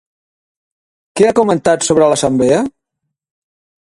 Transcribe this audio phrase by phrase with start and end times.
[1.21, 2.67] Què ha comentat sobre l'assemblea?